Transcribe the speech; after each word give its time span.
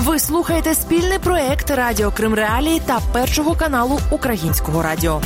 Ви 0.00 0.18
слухаєте 0.18 0.74
спільний 0.74 1.18
проект 1.18 1.70
Радіо 1.70 2.10
Крим 2.10 2.34
Реалії 2.34 2.82
та 2.86 3.00
Першого 3.12 3.54
каналу 3.54 4.00
Українського 4.10 4.82
радіо. 4.82 5.22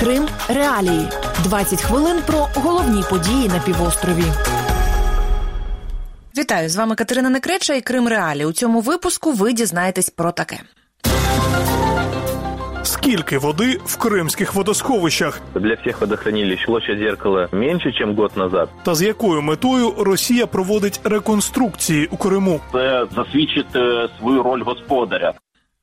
Крим 0.00 0.28
Реалії. 0.48 1.08
20 1.42 1.82
хвилин 1.82 2.22
про 2.26 2.48
головні 2.54 3.02
події 3.10 3.48
на 3.48 3.58
півострові. 3.58 4.24
Вітаю 6.38 6.68
з 6.68 6.76
вами 6.76 6.94
Катерина 6.94 7.30
Некреча 7.30 7.74
і 7.74 7.80
Крим 7.80 8.08
Реалі. 8.08 8.44
У 8.44 8.52
цьому 8.52 8.80
випуску 8.80 9.32
ви 9.32 9.52
дізнаєтесь 9.52 10.10
про 10.10 10.32
таке. 10.32 10.60
Скільки 13.02 13.38
води 13.38 13.78
в 13.84 13.96
кримських 13.96 14.54
водосховищах? 14.54 15.40
Для 15.54 15.74
всіх 15.74 16.00
водохранилищ 16.00 16.66
площадь 16.66 16.98
зеркала 16.98 17.48
менше, 17.52 17.92
ніж 18.06 18.16
год 18.16 18.30
назад. 18.36 18.68
Та 18.82 18.94
з 18.94 19.02
якою 19.02 19.42
метою 19.42 19.94
Росія 19.98 20.46
проводить 20.46 21.00
реконструкції 21.04 22.08
у 22.10 22.16
Криму? 22.16 22.60
Це 22.72 23.06
засвідчить 23.16 23.76
е, 23.76 24.08
свою 24.18 24.42
роль 24.42 24.62
господаря. 24.62 25.32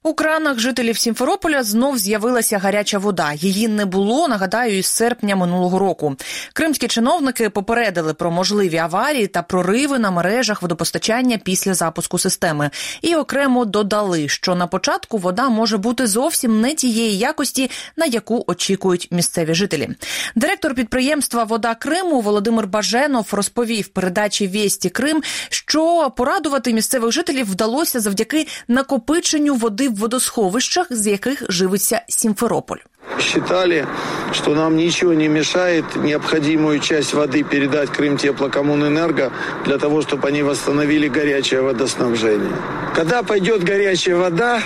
У 0.06 0.14
кранах 0.14 0.60
жителів 0.60 0.98
Сімферополя 0.98 1.64
знов 1.64 1.98
з'явилася 1.98 2.58
гаряча 2.58 2.98
вода. 2.98 3.34
Її 3.34 3.68
не 3.68 3.86
було, 3.86 4.28
нагадаю, 4.28 4.78
із 4.78 4.86
серпня 4.86 5.36
минулого 5.36 5.80
року. 5.80 6.16
Кримські 6.54 6.88
чиновники 6.88 7.50
попередили 7.50 8.14
про 8.14 8.32
можливі 8.32 8.78
аварії 8.78 9.28
та 9.28 9.42
прориви 9.42 10.00
на 10.00 10.12
мережах 10.12 10.62
водопостачання 10.62 11.38
після 11.38 11.74
запуску 11.74 12.20
системи. 12.20 12.70
І 13.02 13.16
окремо 13.16 13.66
додали, 13.66 14.28
що 14.30 14.56
на 14.56 14.68
початку 14.68 15.18
вода 15.18 15.50
може 15.50 15.78
бути 15.78 16.08
зовсім 16.08 16.62
не 16.62 16.76
тієї 16.76 17.18
якості, 17.18 17.72
на 17.96 18.06
яку 18.06 18.44
очікують 18.48 19.08
місцеві 19.12 19.54
жителі. 19.54 19.90
Директор 20.36 20.76
підприємства 20.76 21.44
Вода 21.44 21.76
Криму 21.76 22.22
Володимир 22.22 22.68
Баженов 22.68 23.28
розповів 23.32 23.88
передачі 23.88 24.48
Вєсті 24.48 24.90
Крим, 24.90 25.24
що 25.50 26.14
порадувати 26.18 26.74
місцевих 26.74 27.12
жителів 27.12 27.52
вдалося 27.52 28.00
завдяки 28.00 28.48
накопиченню 28.68 29.56
води 29.56 29.92
в 29.95 29.99
водосховищах, 29.99 30.87
з 30.91 31.07
яких 31.07 31.43
живиться 31.49 32.03
Сімферополь. 32.09 32.79
Считали, 33.19 33.87
что 34.33 34.55
нам 34.55 34.77
ничего 34.77 35.15
не 35.15 35.29
мешает 35.29 35.85
необходимую 35.97 36.81
часть 36.81 37.15
воды 37.15 37.43
передать 37.43 37.91
Крым 37.91 38.17
Теплокоммунэнерго 38.17 39.33
для 39.65 39.79
того, 39.79 40.03
чтобы 40.03 40.29
они 40.29 40.43
восстановили 40.43 41.09
горячее 41.09 41.61
водоснабжение. 41.63 42.57
Когда 42.95 43.23
пойдет 43.23 43.65
горячая 43.65 44.17
вода, 44.17 44.63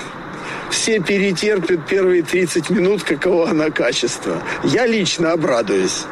все 0.71 1.01
перетерпят 1.01 1.87
первые 1.87 2.23
30 2.23 2.71
минут, 2.71 3.03
каково 3.03 3.51
она 3.51 3.71
качество. 3.71 4.43
Я 4.65 4.87
лично 4.87 5.33
обрадуюсь. 5.33 6.05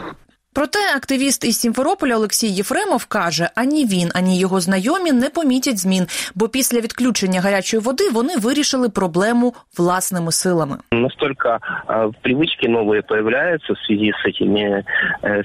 Проте 0.56 0.78
активіст 0.96 1.44
із 1.44 1.60
Сімферополя 1.60 2.16
Олексій 2.16 2.48
Єфремов 2.48 3.06
каже: 3.06 3.48
ані 3.54 3.84
він, 3.84 4.10
ані 4.14 4.38
його 4.38 4.60
знайомі 4.60 5.12
не 5.12 5.28
помітять 5.30 5.78
змін, 5.78 6.06
бо 6.34 6.48
після 6.48 6.80
відключення 6.80 7.40
гарячої 7.40 7.82
води 7.82 8.10
вони 8.12 8.36
вирішили 8.36 8.88
проблему 8.88 9.54
власними 9.78 10.32
силами. 10.32 10.76
Настолько 10.92 11.48
э, 11.48 12.10
привычки 12.22 12.66
новые 12.68 13.02
появляются 13.02 13.72
в 13.72 13.78
связи 13.86 14.12
с 14.12 14.28
этими 14.30 14.84
э, 15.22 15.42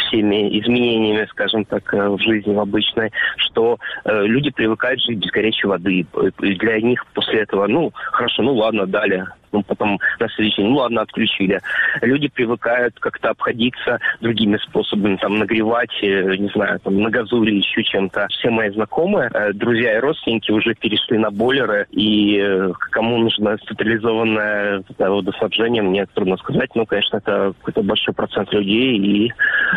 всеми 0.00 0.58
изменениями, 0.60 1.26
скажем 1.30 1.64
так, 1.64 1.94
э, 1.94 2.08
в 2.08 2.18
жизни 2.20 2.54
в 2.54 2.60
обычной, 2.60 3.10
что 3.36 3.76
э, 4.04 4.22
люди 4.26 4.50
привыкают 4.50 5.00
жить 5.02 5.18
без 5.18 5.30
горячей 5.30 5.68
воды. 5.68 6.06
И 6.42 6.54
для 6.54 6.80
них 6.80 7.04
после 7.14 7.40
этого, 7.42 7.66
ну, 7.66 7.92
хорошо, 8.12 8.42
ну 8.42 8.54
ладно, 8.54 8.86
дали 8.86 9.26
ну, 9.54 9.62
потом 9.62 9.98
на 10.18 10.28
следующий 10.28 10.62
день, 10.62 10.70
ну 10.70 10.76
ладно, 10.76 11.02
отключили. 11.02 11.60
Люди 12.02 12.28
привыкают 12.28 12.98
как-то 13.00 13.30
обходиться 13.30 13.98
другими 14.20 14.56
способами, 14.58 15.16
там, 15.16 15.38
нагревать, 15.38 15.90
э, 16.02 16.36
не 16.36 16.48
знаю, 16.48 16.78
там, 16.80 17.00
на 17.00 17.10
газу 17.10 17.42
или 17.42 17.56
еще 17.56 17.82
чем-то. 17.82 18.26
Все 18.30 18.50
мои 18.50 18.70
знакомые, 18.70 19.30
э, 19.32 19.52
друзья 19.52 19.96
и 19.96 20.00
родственники 20.00 20.52
уже 20.52 20.74
перешли 20.74 21.18
на 21.18 21.30
бойлеры, 21.30 21.86
и 21.90 22.38
э, 22.38 22.72
кому 22.90 23.18
нужно 23.18 23.56
централизованное 23.58 24.82
водоснабжение, 24.98 25.82
мне 25.82 26.06
трудно 26.14 26.36
сказать, 26.36 26.70
ну, 26.74 26.86
конечно, 26.86 27.16
это 27.16 27.52
какой-то 27.58 27.82
большой 27.82 28.14
процент 28.14 28.52
людей, 28.52 28.98
и 28.98 29.32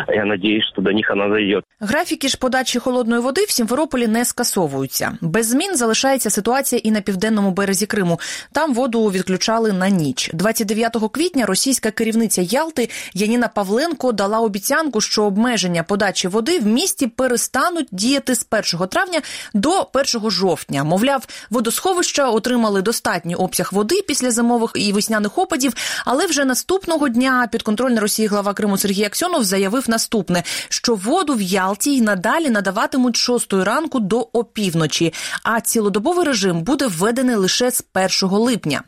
я 0.08 0.26
надеюсь, 0.26 0.66
что 0.66 0.82
до 0.82 0.94
них 0.94 1.12
она 1.12 1.28
дойдет. 1.28 1.64
Графіки 1.80 2.28
ж 2.28 2.38
подачі 2.38 2.80
холодної 2.80 3.22
води 3.22 3.42
в 3.42 3.52
Сімферополі 3.52 4.08
не 4.08 4.26
скасовуються. 4.26 5.18
Без 5.22 5.50
змін 5.50 5.76
залишається 5.76 6.30
ситуація 6.30 6.82
і 6.84 6.92
на 6.92 7.02
південному 7.02 7.52
березі 7.52 7.86
Криму. 7.86 8.20
Там 8.54 8.74
воду 8.74 9.06
відключали 9.06 9.67
на 9.73 9.89
ніч. 9.89 10.31
29 10.35 10.97
квітня 11.13 11.47
російська 11.47 11.91
керівниця 11.91 12.43
Ялти 12.43 12.91
Яніна 13.15 13.49
Павленко 13.49 14.13
дала 14.13 14.41
обіцянку, 14.41 15.01
що 15.01 15.25
обмеження 15.25 15.83
подачі 15.83 16.29
води 16.29 16.59
в 16.59 16.67
місті 16.67 17.07
перестануть 17.07 17.89
діяти 17.93 18.35
з 18.35 18.47
1 18.75 18.89
травня 18.89 19.23
до 19.55 19.89
1 19.93 20.31
жовтня. 20.31 20.85
Мовляв, 20.85 21.27
водосховища 21.51 22.29
отримали 22.29 22.83
достатній 22.83 23.35
обсяг 23.35 23.69
води 23.73 24.03
після 24.09 24.31
зимових 24.31 24.71
і 24.75 24.93
весняних 24.93 25.39
опадів. 25.39 25.73
Але 26.05 26.27
вже 26.27 26.45
наступного 26.45 27.09
дня 27.09 27.49
підконтрольний 27.53 28.01
Росії 28.01 28.29
глава 28.29 28.55
Криму 28.55 28.79
Сергій 28.79 29.05
Аксьонов 29.05 29.45
заявив 29.45 29.85
наступне: 29.91 30.43
що 30.69 30.95
воду 30.95 31.35
в 31.35 31.43
Ялті 31.43 31.97
й 31.97 32.01
надалі 32.01 32.51
надаватимуть 32.51 33.17
6 33.17 33.53
ранку 33.53 34.01
до 34.01 34.29
опівночі, 34.33 35.15
а 35.43 35.61
цілодобовий 35.61 36.25
режим 36.25 36.63
буде 36.63 36.87
введений 36.87 37.37
лише 37.37 37.71
з 37.71 37.85
1 38.23 38.37
липня. 38.39 38.83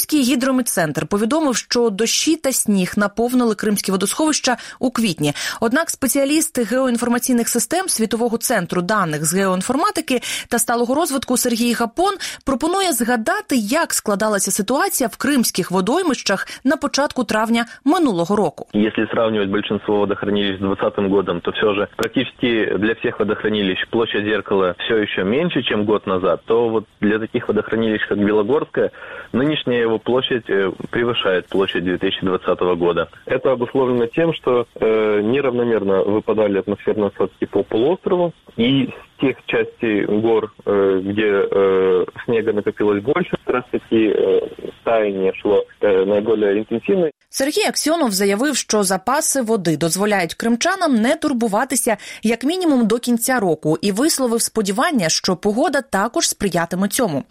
Кримський 0.00 0.34
гідрометцентр 0.34 1.06
повідомив, 1.06 1.56
що 1.56 1.90
дощі 1.90 2.36
та 2.36 2.52
сніг 2.52 2.92
наповнили 2.96 3.54
кримські 3.54 3.92
водосховища 3.92 4.56
у 4.78 4.90
квітні. 4.90 5.32
Однак 5.60 5.90
спеціалісти 5.90 6.62
геоінформаційних 6.62 7.48
систем 7.48 7.88
світового 7.88 8.38
центру 8.38 8.82
даних 8.82 9.24
з 9.24 9.34
геоінформатики 9.34 10.20
та 10.48 10.58
сталого 10.58 10.94
розвитку 10.94 11.36
Сергій 11.36 11.72
Гапон 11.72 12.14
пропонує 12.46 12.92
згадати, 12.92 13.56
як 13.56 13.94
складалася 13.94 14.50
ситуація 14.50 15.08
в 15.12 15.16
кримських 15.16 15.70
водоймищах 15.70 16.46
на 16.64 16.76
початку 16.76 17.24
травня 17.24 17.66
минулого 17.84 18.36
року. 18.36 18.66
Если 18.74 19.06
сравнивать 19.10 19.48
большинство 19.48 19.98
водохранилищ 19.98 20.56
с 20.56 20.60
2020 20.60 21.10
годом, 21.10 21.40
то 21.40 21.50
все 21.50 21.74
же 21.74 21.88
практически 21.96 22.78
для 22.78 22.94
всех 22.94 23.18
водохранилищ 23.18 23.88
площадь 23.90 24.24
зеркала 24.24 24.74
все 24.78 24.96
еще 24.96 25.24
меньше, 25.24 25.62
чем 25.62 25.84
год 25.84 26.06
назад, 26.06 26.40
то 26.46 26.68
вот 26.68 26.84
для 27.00 27.18
таких 27.18 27.48
водохранилищ, 27.48 28.06
как 28.08 28.18
Белогорская, 28.18 28.90
нынешняя 29.32 29.89
его 29.89 29.99
площадь 29.99 30.49
э, 30.49 30.71
превышает 30.89 31.47
площадь 31.47 31.83
2020 31.83 32.59
года. 32.77 33.09
Это 33.25 33.51
обусловлено 33.51 34.07
тем, 34.07 34.33
что 34.33 34.67
э, 34.75 35.21
неравномерно 35.21 36.03
выпадали 36.03 36.59
атмосферные 36.59 37.07
осадки 37.07 37.45
по 37.45 37.63
полуострову, 37.63 38.33
и 38.57 38.89
с 39.08 39.08
с 39.09 39.09
тех 39.19 39.37
частей 39.45 40.05
гор, 40.05 40.53
э, 40.65 41.01
где 41.03 41.47
э, 41.51 42.05
снега 42.25 42.53
накопилось 42.53 43.03
больше, 43.03 43.37
как 43.45 43.55
раз 43.55 43.63
таки 43.71 44.07
э, 44.07 44.39
таяние 44.83 45.33
шло 45.33 45.63
э, 45.81 46.05
наиболее 46.05 46.59
интенсивно. 46.59 47.09
Сергій 47.29 47.67
Аксьонов 47.67 48.11
заявив, 48.11 48.55
що 48.55 48.83
запаси 48.83 49.41
води 49.41 49.77
дозволяють 49.77 50.33
кримчанам 50.33 50.95
не 50.95 51.15
турбуватися 51.15 51.97
як 52.23 52.43
мінімум 52.43 52.87
до 52.87 52.99
кінця 52.99 53.39
року, 53.39 53.77
і 53.81 53.91
висловив 53.91 54.41
сподівання, 54.41 55.09
що 55.09 55.35
погода 55.35 55.81
також 55.81 56.29
сприятиме 56.29 56.87
цьому. 56.87 57.23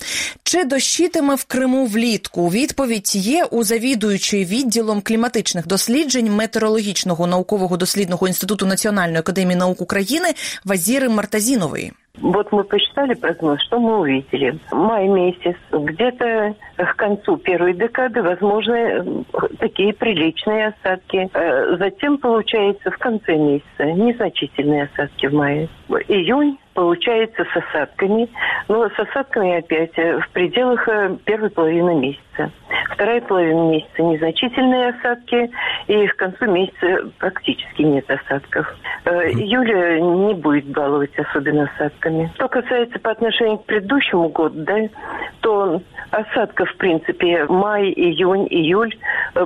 Чи 0.42 0.64
дощитиме 0.64 1.34
в 1.34 1.44
Криму 1.44 1.86
влітку? 1.86 2.48
Відповідь 2.48 3.16
є 3.16 3.44
у 3.44 3.64
завідуючої 3.64 4.44
відділом 4.44 5.00
кліматичних 5.00 5.66
досліджень 5.66 6.32
метеорологічного 6.32 7.26
наукового 7.26 7.76
дослідного 7.76 8.28
інституту 8.28 8.66
Національної 8.66 9.18
академії 9.18 9.56
наук 9.56 9.80
України 9.80 10.28
Вазіри 10.64 11.08
Мартазінової. 11.08 11.77
Вот 12.21 12.51
мы 12.51 12.63
посчитали 12.63 13.13
прогноз, 13.13 13.61
что 13.61 13.79
мы 13.79 13.99
увидели. 13.99 14.57
Май 14.71 15.07
месяц, 15.07 15.55
где-то 15.71 16.55
к 16.77 16.95
концу 16.95 17.37
первой 17.37 17.73
декады 17.73 18.21
возможны 18.21 19.25
такие 19.59 19.93
приличные 19.93 20.67
осадки. 20.67 21.29
Э, 21.33 21.77
Затем, 21.77 22.17
получается, 22.17 22.91
в 22.91 22.97
конце 22.97 23.35
месяца 23.35 23.85
незначительные 23.85 24.83
осадки 24.83 25.27
в 25.27 25.33
мае. 25.33 25.69
Июнь 26.07 26.57
получается 26.73 27.45
с 27.45 27.57
осадками, 27.57 28.29
но 28.67 28.89
с 28.89 28.99
осадками 28.99 29.57
опять 29.57 29.97
э, 29.97 30.19
в 30.19 30.29
пределах 30.29 30.87
э, 30.87 31.17
первой 31.25 31.49
половины 31.49 31.95
месяца. 31.95 32.51
Вторая 32.91 33.21
половина 33.21 33.69
месяца 33.71 34.01
незначительные 34.01 34.89
осадки, 34.89 35.51
и 35.87 36.07
к 36.07 36.15
концу 36.15 36.45
месяца 36.45 37.09
практически 37.17 37.81
нет 37.81 38.09
осадков. 38.09 38.67
Э, 39.05 39.29
Июля 39.31 39.99
не 39.99 40.33
будет 40.35 40.65
баловать 40.67 41.17
особенно 41.17 41.63
осадками. 41.63 42.31
Что 42.35 42.47
касается 42.47 42.99
по 42.99 43.11
отношению 43.11 43.57
к 43.57 43.65
предыдущему 43.65 44.29
году, 44.29 44.55
да, 44.63 44.77
то 45.41 45.81
осадков, 46.11 46.69
в 46.69 46.77
принципе, 46.77 47.45
май, 47.45 47.91
июнь, 47.91 48.47
июль 48.49 48.95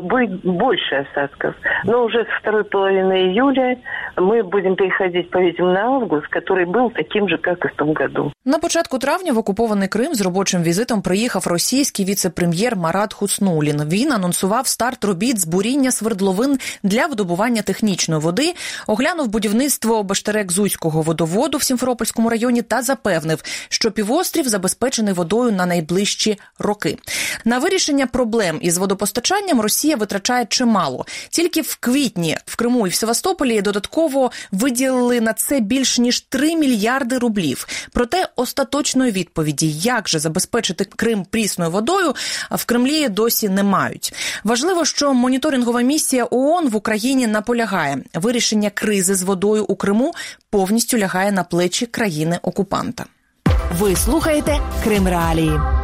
будет 0.02 0.42
больше 0.42 0.96
осадков. 0.96 1.56
Но 1.84 2.06
уже 2.06 2.26
со 2.26 2.40
второй 2.40 2.64
половины 2.64 3.30
июля 3.30 3.78
мы 4.18 4.44
будем 4.44 4.76
переходить, 4.76 5.30
по-видимому, 5.30 5.74
на 5.74 5.86
август, 5.96 6.28
который 6.28 6.66
был 6.66 6.90
таким 6.90 7.13
же, 7.30 7.38
как 7.38 7.66
и 7.66 7.68
в 7.68 7.76
том 7.76 7.94
году. 7.94 8.34
На 8.46 8.60
початку 8.60 9.00
травня 9.00 9.34
в 9.34 9.38
окупований 9.38 9.88
Крим 9.88 10.16
з 10.16 10.22
робочим 10.22 10.64
візитом 10.64 11.02
приїхав 11.02 11.48
російський 11.48 12.06
віце-прем'єр 12.06 12.76
Марат 12.76 13.14
Хуцнулін. 13.14 13.82
Він 13.90 14.12
анонсував 14.12 14.68
старт 14.68 15.06
робіт 15.06 15.40
з 15.40 15.46
буріння 15.46 15.92
свердловин 15.92 16.60
для 16.84 17.06
видобування 17.06 17.62
технічної 17.62 18.22
води, 18.22 18.54
оглянув 18.88 19.28
будівництво 19.28 20.04
Баштерек-Зуйського 20.04 21.02
водоводу 21.02 21.58
в 21.58 21.64
Сімферопольському 21.64 22.30
районі 22.30 22.62
та 22.62 22.82
запевнив, 22.82 23.44
що 23.70 23.92
півострів 23.92 24.48
забезпечений 24.48 25.14
водою 25.14 25.52
на 25.52 25.66
найближчі 25.66 26.40
роки. 26.60 26.98
На 27.46 27.60
вирішення 27.60 28.08
проблем 28.08 28.60
із 28.62 28.78
водопостачанням 28.78 29.62
Росія 29.62 29.96
витрачає 29.96 30.46
чимало. 30.46 31.06
Тільки 31.30 31.62
в 31.62 31.78
квітні 31.80 32.38
в 32.46 32.56
Криму 32.56 32.88
і 32.88 32.90
в 32.90 32.94
Севастополі 32.94 33.62
додатково 33.62 34.32
виділили 34.52 35.22
на 35.22 35.34
це 35.34 35.60
більш 35.60 36.00
ніж 36.00 36.22
3 36.22 36.56
мільярди 36.56 37.03
рублів. 37.12 37.68
Проте 37.92 38.28
остаточної 38.36 39.12
відповіді, 39.12 39.72
як 39.72 40.10
же 40.10 40.20
забезпечити 40.20 40.86
Крим 40.86 41.26
прісною 41.26 41.72
водою, 41.72 42.16
в 42.52 42.66
Кремлі 42.66 43.10
досі 43.10 43.50
не 43.50 43.64
мають. 43.64 44.14
Важливо, 44.44 44.86
що 44.86 45.14
моніторингова 45.14 45.82
місія 45.82 46.28
ООН 46.32 46.70
в 46.70 46.76
Україні 46.76 47.28
наполягає 47.28 47.98
вирішення 48.14 48.70
кризи 48.70 49.16
з 49.16 49.24
водою 49.24 49.66
у 49.68 49.76
Криму 49.76 50.14
повністю 50.50 50.98
лягає 50.98 51.32
на 51.32 51.44
плечі 51.44 51.86
країни 51.86 52.40
окупанта. 52.42 53.06
Ви 53.80 53.96
слухаєте 53.96 54.60
Крим 54.84 55.08
Реалії. 55.08 55.83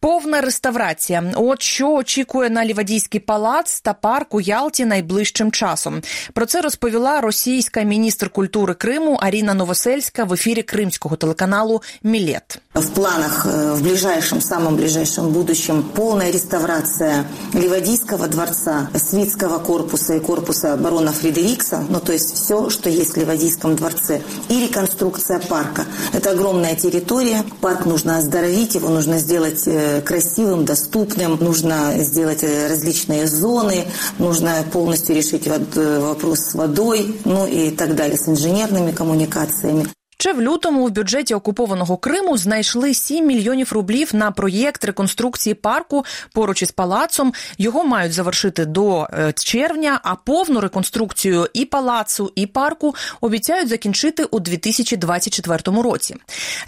Повна 0.00 0.40
реставрація. 0.40 1.32
От 1.36 1.62
що 1.62 1.92
очікує 1.92 2.50
на 2.50 2.64
Лівадійський 2.64 3.20
палац 3.20 3.80
та 3.80 3.92
парк 3.92 4.34
у 4.34 4.40
Ялті 4.40 4.84
найближчим 4.84 5.52
часом. 5.52 6.02
Про 6.32 6.46
це 6.46 6.60
розповіла 6.60 7.20
російська 7.20 7.82
міністр 7.82 8.30
культури 8.30 8.74
Криму 8.74 9.18
Аріна 9.20 9.54
Новосельська 9.54 10.24
в 10.24 10.32
ефірі 10.32 10.62
кримського 10.62 11.16
телеканалу 11.16 11.82
Мілет. 12.02 12.58
В 12.74 12.88
планах 12.88 13.46
э, 13.46 13.74
в 13.74 13.82
ближайшем, 13.82 14.40
самом 14.40 14.76
ближайшем 14.76 15.28
будущем 15.32 15.82
полная 15.94 16.30
реставрация 16.30 17.24
Ливадийского 17.54 18.28
дворца, 18.28 18.88
Свитского 18.94 19.58
корпуса 19.58 20.14
и 20.14 20.20
корпуса 20.20 20.76
барона 20.76 21.12
Фредерикса, 21.12 21.84
ну 21.88 22.00
то 22.00 22.12
есть 22.12 22.34
все, 22.34 22.68
что 22.70 22.90
есть 22.90 23.14
в 23.14 23.16
Ливадийском 23.16 23.76
дворце, 23.76 24.20
и 24.50 24.60
реконструкция 24.60 25.38
парка. 25.38 25.84
Это 26.12 26.32
огромная 26.32 26.76
территория, 26.76 27.42
парк 27.60 27.86
нужно 27.86 28.18
оздоровить, 28.18 28.74
его 28.74 28.90
нужно 28.90 29.18
сделать 29.18 29.62
э, 29.66 29.89
красивым, 29.99 30.63
доступным, 30.63 31.37
нужно 31.41 31.95
сделать 31.97 32.43
э, 32.43 32.67
различные 32.67 33.27
зоны, 33.27 33.87
нужно 34.19 34.63
полностью 34.71 35.15
решить 35.15 35.47
вопрос 35.47 36.39
с 36.39 36.53
водой, 36.53 37.19
ну 37.25 37.45
и 37.45 37.71
так 37.71 37.95
далее, 37.95 38.17
с 38.17 38.29
инженерными 38.29 38.91
коммуникациями. 38.91 39.87
Ще 40.21 40.33
в 40.33 40.41
лютому 40.41 40.85
в 40.85 40.91
бюджеті 40.91 41.33
окупованого 41.33 41.97
Криму 41.97 42.37
знайшли 42.37 42.93
7 42.93 43.27
мільйонів 43.27 43.73
рублів 43.73 44.09
на 44.13 44.31
проєкт 44.31 44.85
реконструкції 44.85 45.53
парку 45.53 46.05
поруч 46.33 46.61
із 46.61 46.71
палацом. 46.71 47.33
Його 47.57 47.83
мають 47.83 48.13
завершити 48.13 48.65
до 48.65 49.07
е, 49.13 49.33
червня, 49.33 49.99
а 50.03 50.15
повну 50.15 50.59
реконструкцію 50.59 51.47
і 51.53 51.65
палацу, 51.65 52.31
і 52.35 52.47
парку 52.47 52.95
обіцяють 53.21 53.69
закінчити 53.69 54.23
у 54.23 54.39
2024 54.39 55.81
році. 55.81 56.15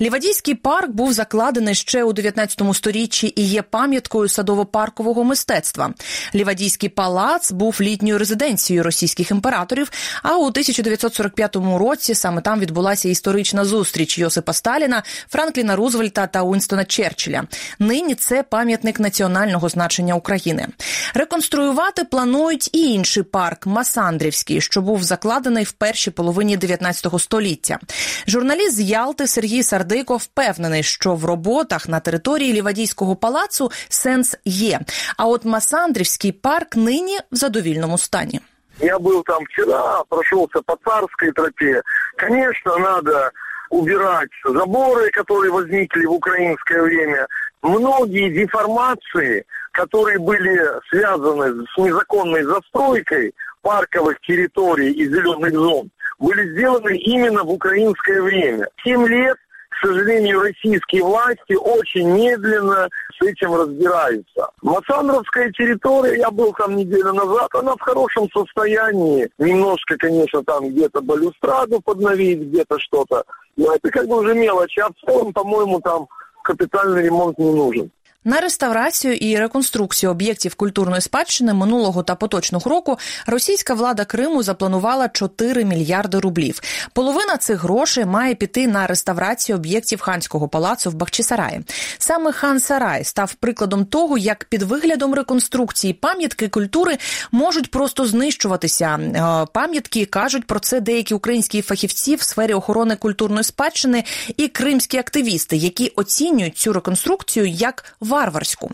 Лівадійський 0.02 0.56
парк 0.56 0.90
був 0.90 1.14
закладений 1.14 1.76
ще 1.76 2.04
у 2.04 2.14
19 2.14 2.62
сторіччі 2.74 3.34
і 3.36 3.44
є 3.44 3.62
пам'яткою 3.62 4.28
садово-паркового 4.28 5.24
мистецтва. 5.24 5.94
Лівадійський 6.36 6.90
палац 6.90 7.52
був 7.52 7.78
літньою 7.82 8.18
резиденцією 8.18 8.84
російських 8.84 9.32
імператорів. 9.32 9.92
А 10.24 10.38
у 10.38 10.46
1945 10.46 11.56
році 11.56 12.16
саме 12.16 12.42
там 12.42 12.60
відбулася 12.60 13.10
історична 13.10 13.43
історична 13.44 13.66
зустріч 13.66 14.18
Йосипа 14.18 14.54
Сталіна, 14.54 15.04
Франкліна 15.30 15.76
Рузвельта 15.76 16.28
та 16.28 16.44
Уінстона 16.44 16.86
Черчилля. 16.86 17.44
Нині 17.80 18.16
це 18.16 18.44
пам'ятник 18.44 19.00
національного 19.00 19.70
значення 19.70 20.16
України. 20.16 20.68
Реконструювати 21.14 22.04
планують 22.04 22.70
і 22.74 22.94
інший 22.94 23.24
парк 23.24 23.66
Масандрівський, 23.66 24.62
що 24.62 24.82
був 24.82 25.04
закладений 25.04 25.64
в 25.64 25.72
першій 25.72 26.12
половині 26.12 26.58
19 26.58 27.20
століття. 27.20 27.80
Журналіст 28.28 28.76
з 28.76 28.80
Ялти 28.80 29.28
Сергій 29.28 29.64
Сардико 29.64 30.18
впевнений, 30.18 30.84
що 30.84 31.16
в 31.16 31.26
роботах 31.26 31.90
на 31.90 32.00
території 32.00 32.54
Лівадійського 32.54 33.16
палацу 33.16 33.72
сенс 33.90 34.36
є. 34.46 34.80
А 35.18 35.26
от 35.26 35.46
Масандрівський 35.46 36.32
парк 36.32 36.76
нині 36.76 37.18
в 37.32 37.36
задовільному 37.36 37.98
стані. 37.98 38.40
Я 38.84 39.00
был 39.00 39.24
там 39.24 39.46
вчера, 39.46 40.04
прошелся 40.10 40.62
по 40.62 40.78
царской 40.84 41.32
тропе. 41.32 41.82
Конечно, 42.18 42.78
надо 42.78 43.32
убирать 43.70 44.30
заборы, 44.44 45.10
которые 45.12 45.52
возникли 45.52 46.06
в 46.06 46.12
украинское 46.12 46.84
время. 46.84 47.26
Многие 47.62 48.30
деформации, 48.30 49.46
которые 49.72 50.20
были 50.20 50.60
связаны 50.90 51.66
с 51.66 51.78
незаконной 51.78 52.44
застройкой 52.44 53.34
парковых 53.62 54.20
территорий 54.20 54.92
и 54.92 55.06
зеленых 55.06 55.54
зон, 55.54 55.90
были 56.20 56.52
сделаны 56.52 56.98
именно 56.98 57.46
в 57.46 57.52
украинское 57.52 58.22
время. 58.22 58.68
Семь 58.84 59.08
лет 59.08 59.38
сожалению, 59.84 60.42
российские 60.42 61.04
власти 61.04 61.54
очень 61.54 62.10
медленно 62.10 62.90
с 63.20 63.26
этим 63.26 63.54
разбираются. 63.54 64.50
Массандровская 64.62 65.52
территория, 65.52 66.20
я 66.20 66.32
был 66.32 66.54
там 66.54 66.76
неделю 66.76 67.14
назад, 67.14 67.50
она 67.54 67.76
в 67.76 67.82
хорошем 67.82 68.30
состоянии. 68.36 69.30
Немножко, 69.38 69.98
конечно, 69.98 70.44
там 70.44 70.70
где-то 70.70 71.02
балюстраду 71.02 71.82
подновить, 71.82 72.40
где-то 72.40 72.80
что-то. 72.80 73.24
Но 73.58 73.74
это 73.76 73.90
как 73.90 74.08
бы 74.08 74.20
уже 74.20 74.34
мелочи. 74.34 74.80
А 74.80 74.90
в 74.90 75.06
целом, 75.06 75.34
по-моему, 75.34 75.80
там 75.82 76.08
капитальный 76.44 77.04
ремонт 77.04 77.38
не 77.38 77.52
нужен. 77.52 77.92
На 78.26 78.42
реставрацію 78.42 79.14
і 79.14 79.38
реконструкцію 79.38 80.12
об'єктів 80.12 80.56
культурної 80.56 81.02
спадщини 81.02 81.54
минулого 81.54 82.04
та 82.04 82.16
поточного 82.16 82.70
року 82.70 82.98
російська 83.28 83.74
влада 83.74 84.06
Криму 84.06 84.44
запланувала 84.44 85.10
4 85.10 85.66
мільярди 85.66 86.20
рублів. 86.20 86.62
Половина 86.94 87.38
цих 87.38 87.64
грошей 87.64 88.06
має 88.06 88.36
піти 88.36 88.68
на 88.68 88.88
реставрацію 88.88 89.56
об'єктів 89.56 90.02
ханського 90.02 90.48
палацу 90.48 90.90
в 90.90 90.94
Бахчисараї. 90.94 91.62
Саме 91.98 92.32
хан 92.32 92.60
Сарай 92.60 93.04
став 93.04 93.34
прикладом 93.34 93.86
того, 93.86 94.18
як 94.18 94.44
під 94.44 94.64
виглядом 94.64 95.14
реконструкції 95.14 95.94
пам'ятки 95.94 96.48
культури 96.48 96.98
можуть 97.32 97.72
просто 97.72 98.06
знищуватися. 98.06 98.86
Е, 98.86 99.46
пам'ятки 99.54 100.06
кажуть 100.06 100.48
про 100.48 100.60
це 100.60 100.80
деякі 100.80 101.14
українські 101.14 101.62
фахівці 101.62 102.16
в 102.16 102.22
сфері 102.22 102.54
охорони 102.54 102.96
культурної 102.96 103.44
спадщини 103.44 104.04
і 104.38 104.48
кримські 104.48 104.98
активісти, 104.98 105.58
які 105.58 105.88
оцінюють 105.96 106.58
цю 106.58 106.74
реконструкцію 106.74 107.46
як 107.46 107.96
варварську. 108.13 108.71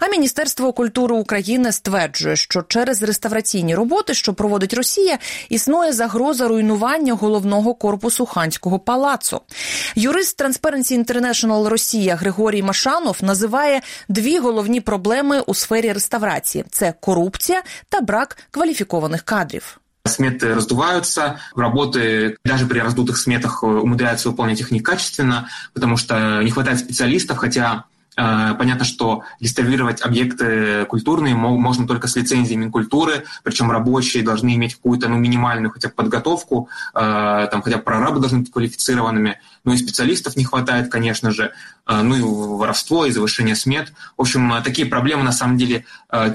А 0.00 0.08
Міністерство 0.08 0.72
культури 0.72 1.14
України 1.14 1.72
стверджує, 1.72 2.36
що 2.36 2.62
через 2.62 3.02
реставраційні 3.02 3.74
роботи, 3.74 4.14
що 4.14 4.34
проводить 4.34 4.74
Росія, 4.74 5.18
існує 5.48 5.92
загроза 5.92 6.48
руйнування 6.48 7.12
головного 7.12 7.74
корпусу 7.74 8.26
ханського 8.26 8.78
палацу. 8.78 9.40
Юрист 9.94 10.42
Transparency 10.42 11.04
International 11.04 11.68
Росія 11.68 12.14
Григорій 12.16 12.62
Машанов 12.62 13.16
називає 13.22 13.80
дві 14.08 14.38
головні 14.38 14.80
проблеми 14.80 15.40
у 15.40 15.54
сфері 15.54 15.92
реставрації: 15.92 16.64
це 16.70 16.94
корупція 17.00 17.62
та 17.88 18.00
брак 18.00 18.36
кваліфікованих 18.50 19.22
кадрів. 19.22 19.80
Сметы 20.08 20.54
раздуваются, 20.54 21.38
работы 21.54 22.36
даже 22.44 22.66
при 22.66 22.80
раздутых 22.80 23.16
сметах 23.16 23.62
умудряются 23.62 24.30
выполнять 24.30 24.60
их 24.60 24.70
некачественно, 24.72 25.48
потому 25.74 25.98
что 25.98 26.42
не 26.42 26.50
хватает 26.50 26.78
специалистов, 26.78 27.36
хотя 27.36 27.84
Э, 27.91 27.91
понятно, 28.15 28.85
что 28.85 29.23
реставрировать 29.39 30.01
объекты 30.01 30.85
культурные 30.85 31.35
можно 31.35 31.87
только 31.87 32.07
с 32.07 32.15
лицензией 32.15 32.57
Минкультуры, 32.57 33.25
причем 33.43 33.71
рабочие 33.71 34.23
должны 34.23 34.55
иметь 34.55 34.75
какую-то 34.75 35.09
ну, 35.09 35.17
минимальную 35.17 35.71
хотя 35.71 35.89
бы 35.89 35.95
подготовку, 35.95 36.69
э, 36.93 37.47
там 37.51 37.61
хотя 37.61 37.77
бы 37.77 37.83
прорабы 37.83 38.19
должны 38.19 38.39
быть 38.39 38.51
квалифицированными, 38.51 39.39
ну 39.63 39.73
и 39.73 39.77
специалистов 39.77 40.35
не 40.35 40.43
хватает, 40.43 40.91
конечно 40.91 41.31
же, 41.31 41.51
э, 41.87 42.01
ну 42.01 42.15
и 42.15 42.21
воровство, 42.21 43.05
и 43.05 43.11
завышение 43.11 43.55
смет. 43.55 43.93
В 44.17 44.21
общем, 44.21 44.53
такие 44.63 44.87
проблемы 44.87 45.23
на 45.23 45.31
самом 45.31 45.57
деле 45.57 45.85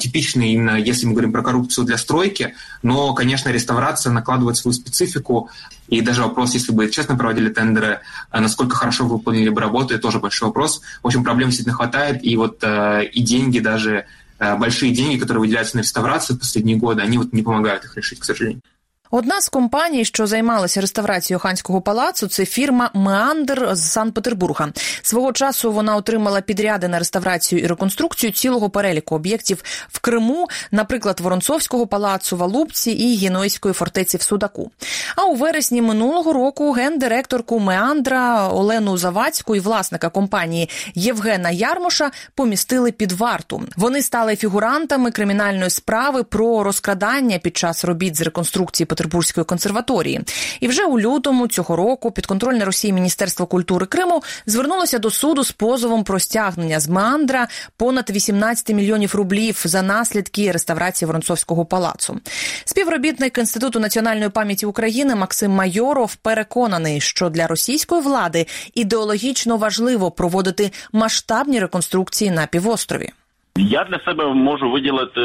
типичны 0.00 0.52
именно 0.52 0.76
если 0.76 1.06
мы 1.06 1.12
говорим 1.12 1.32
про 1.32 1.42
коррупцию 1.42 1.84
для 1.84 1.98
стройки, 1.98 2.54
но, 2.82 3.14
конечно, 3.14 3.50
реставрация 3.50 4.12
накладывает 4.12 4.56
свою 4.56 4.72
специфику, 4.72 5.50
и 5.88 6.00
даже 6.02 6.22
вопрос, 6.22 6.54
если 6.54 6.72
бы 6.72 6.88
честно 6.90 7.16
проводили 7.16 7.48
тендеры, 7.48 8.00
насколько 8.32 8.76
хорошо 8.76 9.06
выполнили 9.06 9.48
бы 9.48 9.60
работы, 9.60 9.98
тоже 9.98 10.20
большой 10.20 10.48
вопрос. 10.48 10.82
В 11.02 11.06
общем, 11.06 11.24
проблем 11.24 11.48
действительно 11.48 11.76
хватает, 11.76 12.22
и 12.22 12.36
вот 12.36 12.58
э, 12.62 13.06
и 13.06 13.22
деньги 13.22 13.58
даже, 13.58 14.06
э, 14.38 14.56
большие 14.56 14.92
деньги, 14.92 15.18
которые 15.18 15.40
выделяются 15.40 15.76
на 15.76 15.80
реставрацию 15.80 16.36
в 16.36 16.40
последние 16.40 16.76
годы, 16.76 17.02
они 17.02 17.18
вот 17.18 17.32
не 17.32 17.42
помогают 17.42 17.84
их 17.84 17.96
решить, 17.96 18.20
к 18.20 18.24
сожалению. 18.24 18.62
Одна 19.10 19.40
з 19.40 19.48
компаній, 19.48 20.04
що 20.04 20.26
займалася 20.26 20.80
реставрацією 20.80 21.38
ханського 21.40 21.80
палацу, 21.80 22.28
це 22.28 22.44
фірма 22.46 22.90
Меандр 22.94 23.68
з 23.72 23.92
Санкт-Петербурга. 23.92 24.68
Свого 25.02 25.32
часу 25.32 25.72
вона 25.72 25.96
отримала 25.96 26.40
підряди 26.40 26.88
на 26.88 26.98
реставрацію 26.98 27.62
і 27.62 27.66
реконструкцію 27.66 28.32
цілого 28.32 28.70
переліку 28.70 29.14
об'єктів 29.14 29.64
в 29.88 29.98
Криму, 29.98 30.48
наприклад, 30.70 31.20
Воронцовського 31.20 31.86
палацу, 31.86 32.36
Валубці 32.36 32.90
і 32.90 33.16
Гінойської 33.16 33.74
фортеці 33.74 34.16
в 34.16 34.22
Судаку. 34.22 34.70
А 35.16 35.24
у 35.24 35.34
вересні 35.34 35.82
минулого 35.82 36.32
року 36.32 36.72
гендиректорку 36.72 37.58
Меандра 37.58 38.48
Олену 38.48 38.96
Завадську 38.96 39.56
і 39.56 39.60
власника 39.60 40.08
компанії 40.08 40.70
Євгена 40.94 41.50
Ярмоша 41.50 42.10
помістили 42.34 42.92
під 42.92 43.12
варту. 43.12 43.62
Вони 43.76 44.02
стали 44.02 44.36
фігурантами 44.36 45.10
кримінальної 45.10 45.70
справи 45.70 46.24
про 46.24 46.62
розкрадання 46.62 47.38
під 47.38 47.56
час 47.56 47.84
робіт 47.84 48.16
з 48.16 48.20
реконструкції 48.20 48.86
Петербурзької 48.98 49.44
консерваторії. 49.44 50.20
І 50.60 50.68
вже 50.68 50.84
у 50.84 51.00
лютому 51.00 51.48
цього 51.48 51.76
року 51.76 52.10
підконтрольне 52.10 52.64
Росії 52.64 52.92
Міністерство 52.92 53.46
культури 53.46 53.86
Криму 53.86 54.22
звернулося 54.46 54.98
до 54.98 55.10
суду 55.10 55.44
з 55.44 55.52
позовом 55.52 56.04
про 56.04 56.20
стягнення 56.20 56.80
з 56.80 56.88
Меандра 56.88 57.48
понад 57.76 58.10
18 58.10 58.76
мільйонів 58.76 59.14
рублів 59.14 59.62
за 59.64 59.82
наслідки 59.82 60.52
реставрації 60.52 61.06
Воронцовського 61.06 61.64
палацу. 61.64 62.20
Співробітник 62.64 63.38
інституту 63.38 63.80
національної 63.80 64.30
пам'яті 64.30 64.66
України 64.66 65.14
Максим 65.14 65.52
Майоров 65.52 66.16
переконаний, 66.16 67.00
що 67.00 67.28
для 67.28 67.46
російської 67.46 68.02
влади 68.02 68.46
ідеологічно 68.74 69.56
важливо 69.56 70.10
проводити 70.10 70.70
масштабні 70.92 71.60
реконструкції 71.60 72.30
на 72.30 72.46
півострові. 72.46 73.12
Я 73.60 73.84
для 73.84 73.98
себе 73.98 74.26
можу 74.26 74.70
виділити 74.70 75.20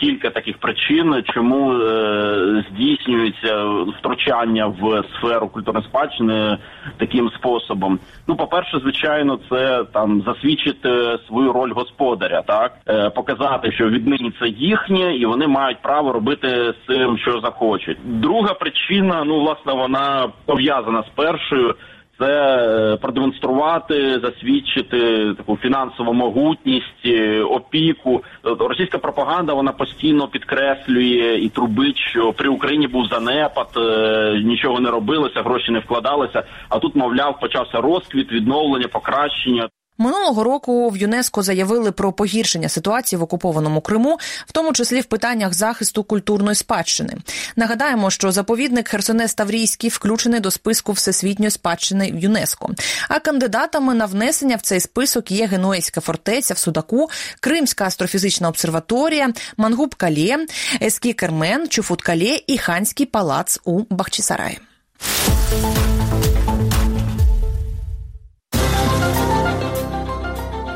кілька 0.00 0.30
таких 0.30 0.58
причин, 0.58 1.22
чому 1.34 1.72
е, 1.72 2.64
здійснюється 2.70 3.64
втручання 3.98 4.66
в 4.66 5.02
сферу 5.16 5.48
культурної 5.48 5.86
спадщини 5.86 6.58
таким 6.96 7.30
способом. 7.30 7.98
Ну, 8.26 8.36
по-перше, 8.36 8.78
звичайно, 8.78 9.38
це 9.50 9.84
там 9.92 10.22
засвідчити 10.26 11.18
свою 11.26 11.52
роль 11.52 11.72
господаря, 11.72 12.42
так 12.42 12.72
е, 12.88 13.10
показати, 13.10 13.72
що 13.72 13.88
віднині 13.88 14.32
це 14.40 14.48
їхнє, 14.48 15.16
і 15.16 15.26
вони 15.26 15.46
мають 15.46 15.82
право 15.82 16.12
робити 16.12 16.48
з 16.48 16.86
цим, 16.86 17.18
що 17.18 17.40
захочуть. 17.40 17.98
Друга 18.04 18.54
причина, 18.54 19.24
ну 19.24 19.40
власне, 19.40 19.72
вона 19.72 20.28
пов'язана 20.46 21.02
з 21.02 21.08
першою 21.14 21.74
це 22.18 22.26
е, 22.26 22.96
продемонструвати, 22.96 24.20
засвідчити 24.20 24.98
таку 25.34 25.56
фінансову 25.56 26.12
могутність, 26.12 27.06
е, 27.06 27.42
опіку. 27.42 28.22
Російська 28.42 28.98
пропаганда 28.98 29.54
вона 29.54 29.72
постійно 29.72 30.28
підкреслює 30.28 31.38
і 31.42 31.48
трубить, 31.48 31.98
що 31.98 32.32
при 32.32 32.48
Україні 32.48 32.86
був 32.86 33.06
занепад, 33.06 33.68
е, 33.76 34.42
нічого 34.44 34.80
не 34.80 34.90
робилося, 34.90 35.42
гроші 35.42 35.72
не 35.72 35.78
вкладалися. 35.78 36.42
А 36.68 36.78
тут, 36.78 36.96
мовляв, 36.96 37.40
почався 37.40 37.80
розквіт, 37.80 38.32
відновлення, 38.32 38.88
покращення. 38.88 39.68
Минулого 39.98 40.44
року 40.44 40.90
в 40.90 40.96
ЮНЕСКО 40.96 41.42
заявили 41.42 41.92
про 41.92 42.12
погіршення 42.12 42.68
ситуації 42.68 43.18
в 43.18 43.22
окупованому 43.22 43.80
Криму, 43.80 44.18
в 44.46 44.52
тому 44.52 44.72
числі 44.72 45.00
в 45.00 45.04
питаннях 45.04 45.54
захисту 45.54 46.04
культурної 46.04 46.54
спадщини. 46.54 47.16
Нагадаємо, 47.56 48.10
що 48.10 48.32
заповідник 48.32 48.88
Херсонес 48.88 49.34
Таврійський 49.34 49.90
включений 49.90 50.40
до 50.40 50.50
списку 50.50 50.92
всесвітньої 50.92 51.50
спадщини 51.50 52.12
в 52.12 52.18
ЮНЕСКО. 52.18 52.70
А 53.08 53.18
кандидатами 53.18 53.94
на 53.94 54.06
внесення 54.06 54.56
в 54.56 54.60
цей 54.60 54.80
список 54.80 55.30
є 55.30 55.46
Генуейська 55.46 56.00
фортеця 56.00 56.54
в 56.54 56.58
Судаку, 56.58 57.10
Кримська 57.40 57.84
астрофізична 57.84 58.48
обсерваторія, 58.48 59.32
Мангуб 59.56 59.94
Калє, 59.94 60.46
Ескі 60.82 61.12
Кермен, 61.12 61.68
Чуфут 61.68 62.02
Калє 62.02 62.40
і 62.46 62.58
Ханський 62.58 63.06
палац 63.06 63.60
у 63.64 63.82
Бахчисараї. 63.90 64.58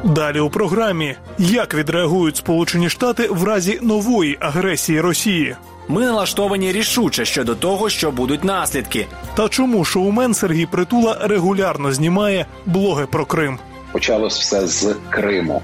Далі 0.05 0.41
у 0.41 0.51
програмі 0.51 1.17
як 1.39 1.75
відреагують 1.75 2.37
Сполучені 2.37 2.89
Штати 2.89 3.29
в 3.31 3.45
разі 3.45 3.79
нової 3.83 4.37
агресії 4.41 5.01
Росії. 5.01 5.57
Ми 5.89 6.01
налаштовані 6.01 6.73
рішуче 6.73 7.25
щодо 7.25 7.55
того, 7.55 7.89
що 7.89 8.11
будуть 8.11 8.45
наслідки. 8.45 9.07
Та 9.35 9.49
чому 9.49 9.85
шоумен 9.85 10.35
Сергій 10.35 10.67
Притула 10.67 11.19
регулярно 11.21 11.93
знімає 11.93 12.47
блоги 12.67 13.07
про 13.07 13.27
Крим? 13.27 13.59
Почалось 13.93 14.41
все 14.41 14.67
з 14.67 14.97
Криму. 15.11 15.63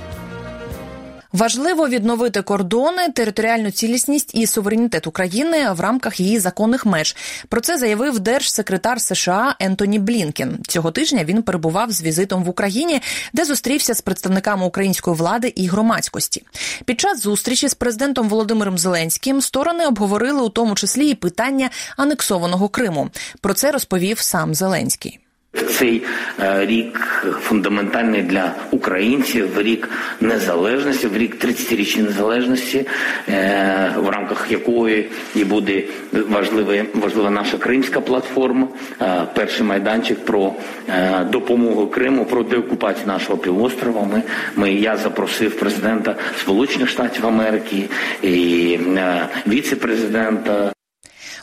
Важливо 1.34 1.88
відновити 1.88 2.42
кордони, 2.42 3.08
територіальну 3.08 3.70
цілісність 3.70 4.34
і 4.34 4.46
суверенітет 4.46 5.06
України 5.06 5.72
в 5.72 5.80
рамках 5.80 6.20
її 6.20 6.38
законних 6.38 6.86
меж. 6.86 7.16
Про 7.48 7.60
це 7.60 7.78
заявив 7.78 8.18
держсекретар 8.18 9.00
США 9.00 9.56
Ентоні 9.60 9.98
Блінкен. 9.98 10.58
Цього 10.68 10.90
тижня 10.90 11.24
він 11.24 11.42
перебував 11.42 11.90
з 11.92 12.02
візитом 12.02 12.44
в 12.44 12.48
Україні, 12.48 13.00
де 13.32 13.44
зустрівся 13.44 13.94
з 13.94 14.00
представниками 14.00 14.66
української 14.66 15.16
влади 15.16 15.52
і 15.56 15.66
громадськості. 15.66 16.42
Під 16.84 17.00
час 17.00 17.22
зустрічі 17.22 17.68
з 17.68 17.74
президентом 17.74 18.28
Володимиром 18.28 18.78
Зеленським 18.78 19.40
сторони 19.40 19.86
обговорили 19.86 20.42
у 20.42 20.48
тому 20.48 20.74
числі 20.74 21.08
і 21.08 21.14
питання 21.14 21.70
анексованого 21.96 22.68
Криму. 22.68 23.10
Про 23.40 23.54
це 23.54 23.72
розповів 23.72 24.18
сам 24.18 24.54
Зеленський. 24.54 25.24
Цей 25.54 26.02
е, 26.40 26.66
рік 26.66 27.26
фундаментальний 27.40 28.23
для 28.23 28.52
українців, 28.70 29.49
рік 29.56 29.88
незалежності, 30.20 31.06
в 31.06 31.16
рік 31.16 31.44
30-річної 31.44 32.02
незалежності, 32.02 32.87
е, 33.28 33.92
в 33.96 34.08
рамках 34.08 34.50
якої 34.50 35.11
і 35.34 35.44
буде 35.44 35.82
важлива, 36.12 36.84
важлива 36.94 37.30
наша 37.30 37.58
кримська 37.58 38.00
платформа, 38.00 38.68
е, 39.00 39.23
перший 39.34 39.66
майданчик 39.66 40.25
про 40.25 40.52
допомогу 41.30 41.87
Криму, 41.87 42.25
про 42.25 42.42
деокупацію 42.42 43.06
нашого 43.06 43.38
півострова. 43.38 44.08
Ми, 44.12 44.23
ми 44.56 44.73
я 44.73 44.96
запросив 44.96 45.58
президента 45.58 46.16
Сполучених 46.40 46.88
Штатів 46.88 47.26
Америки 47.26 47.84
і 48.23 48.78
віце-президента 49.46 50.74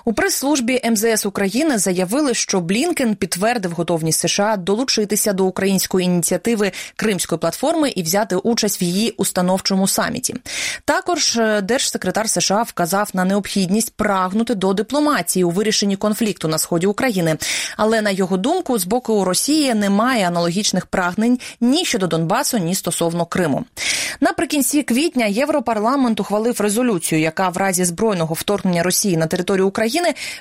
у 0.06 0.14
прес-службі 0.14 0.82
МЗС 0.92 1.26
України 1.26 1.78
заявили, 1.78 2.34
що 2.34 2.62
Блінкен 2.62 3.16
підтвердив 3.16 3.72
готовність 3.72 4.20
США 4.20 4.58
долучитися 4.58 5.34
до 5.34 5.46
української 5.46 6.06
ініціативи 6.06 6.72
Кримської 6.96 7.40
платформи 7.40 7.90
і 7.90 8.04
взяти 8.04 8.36
участь 8.36 8.82
в 8.82 8.84
її 8.84 9.12
установчому 9.12 9.88
саміті. 9.88 10.36
Також 10.86 11.38
е, 11.38 11.62
держсекретар 11.62 12.30
США 12.30 12.64
вказав 12.64 13.10
на 13.14 13.26
необхідність 13.26 13.94
прагнути 13.96 14.56
до 14.56 14.74
дипломатії 14.74 15.44
у 15.44 15.50
вирішенні 15.50 15.96
конфлікту 15.96 16.48
на 16.48 16.58
сході 16.58 16.88
України. 16.88 17.38
Але 17.78 18.02
на 18.02 18.10
його 18.10 18.38
думку, 18.38 18.80
з 18.80 18.86
боку 18.86 19.26
Росії 19.26 19.74
немає 19.74 20.28
аналогічних 20.28 20.86
прагнень 20.86 21.40
ні 21.62 21.86
щодо 21.86 22.08
Донбасу, 22.08 22.58
ні 22.58 22.76
стосовно 22.76 23.26
Криму. 23.26 23.66
Наприкінці 24.22 24.84
квітня 24.84 25.26
Європарламент 25.26 26.20
ухвалив 26.20 26.62
резолюцію, 26.62 27.22
яка 27.22 27.50
в 27.50 27.58
разі 27.58 27.86
збройного 27.86 28.34
вторгнення 28.34 28.84
Росії 28.84 29.18
на 29.18 29.28
територію 29.28 29.68
України 29.68 29.91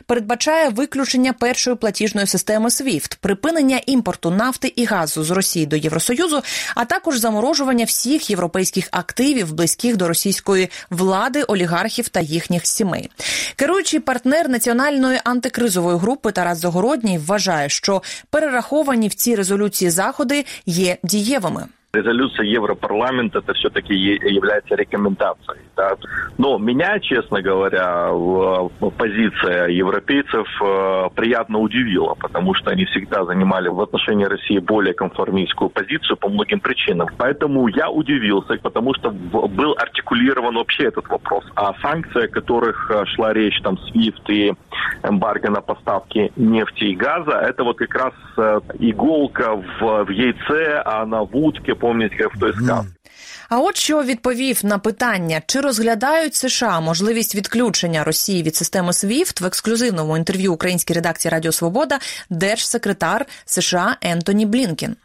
передбачає 0.06 0.68
виключення 0.68 1.32
першої 1.32 1.76
платіжної 1.76 2.26
системи 2.26 2.68
SWIFT, 2.68 3.16
припинення 3.20 3.80
імпорту 3.86 4.30
нафти 4.30 4.72
і 4.76 4.84
газу 4.84 5.24
з 5.24 5.30
Росії 5.30 5.66
до 5.66 5.76
Євросоюзу, 5.76 6.42
а 6.74 6.84
також 6.84 7.18
заморожування 7.18 7.84
всіх 7.84 8.30
європейських 8.30 8.88
активів, 8.90 9.52
близьких 9.52 9.96
до 9.96 10.08
російської 10.08 10.70
влади, 10.90 11.42
олігархів 11.42 12.08
та 12.08 12.20
їхніх 12.20 12.66
сімей. 12.66 13.10
Керуючий 13.56 14.00
партнер 14.00 14.48
національної 14.48 15.20
антикризової 15.24 15.98
групи 15.98 16.32
Тарас 16.32 16.58
Загородній 16.58 17.18
вважає, 17.18 17.68
що 17.68 18.02
перераховані 18.30 19.08
в 19.08 19.14
цій 19.14 19.34
резолюції 19.34 19.90
заходи 19.90 20.44
є 20.66 20.96
дієвими. 21.02 21.66
Резолюция 21.92 22.46
Европарламента 22.46 23.38
это 23.38 23.52
все-таки 23.54 23.94
является 23.94 24.74
рекомендацией. 24.76 25.60
Да? 25.76 25.96
Но 26.38 26.58
меня, 26.58 27.00
честно 27.00 27.42
говоря, 27.42 28.10
позиция 28.96 29.68
европейцев 29.68 30.46
э, 30.62 31.08
приятно 31.14 31.58
удивила, 31.58 32.14
потому 32.14 32.54
что 32.54 32.70
они 32.70 32.84
всегда 32.84 33.24
занимали 33.24 33.68
в 33.68 33.80
отношении 33.80 34.24
России 34.24 34.58
более 34.58 34.94
конформистскую 34.94 35.68
позицию 35.70 36.16
по 36.16 36.28
многим 36.28 36.60
причинам. 36.60 37.08
Поэтому 37.16 37.66
я 37.68 37.90
удивился, 37.90 38.54
потому 38.62 38.94
что 38.94 39.10
был 39.10 39.74
артикулирован 39.76 40.54
вообще 40.54 40.84
этот 40.84 41.08
вопрос. 41.08 41.44
А 41.56 41.74
санкции, 41.82 42.26
о 42.26 42.28
которых 42.28 42.90
э, 42.90 43.04
шла 43.06 43.32
речь, 43.32 43.60
там, 43.62 43.74
SWIFT 43.74 44.28
и 44.28 44.54
эмбарго 45.02 45.50
на 45.50 45.60
поставки 45.60 46.32
нефти 46.36 46.84
и 46.84 46.94
газа, 46.94 47.32
это 47.32 47.64
вот 47.64 47.78
как 47.78 47.94
раз 47.94 48.14
э, 48.36 48.60
иголка 48.78 49.56
в, 49.56 50.04
в 50.04 50.10
яйце, 50.10 50.82
а 50.84 51.04
на 51.04 51.24
вудке 51.24 51.74
пам'ятка 51.80 52.28
в 52.34 52.40
той 52.40 52.52
сказці. 52.52 52.88
А 53.48 53.58
от 53.58 53.76
що 53.76 54.02
відповів 54.02 54.60
на 54.64 54.78
питання, 54.78 55.42
чи 55.46 55.60
розглядають 55.60 56.34
США 56.34 56.80
можливість 56.80 57.34
відключення 57.34 58.04
Росії 58.04 58.42
від 58.42 58.56
системи 58.56 58.90
SWIFT 58.90 59.42
в 59.42 59.46
ексклюзивному 59.46 60.16
інтерв'ю 60.16 60.52
українській 60.52 60.94
редакції 60.94 61.32
Радіо 61.32 61.52
Свобода 61.52 61.98
держсекретар 62.30 63.26
США 63.44 63.96
Ентоні 64.02 64.46
Блінкен. 64.46 64.96